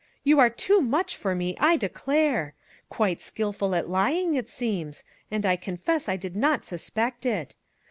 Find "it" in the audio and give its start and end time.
4.33-4.49, 7.23-7.55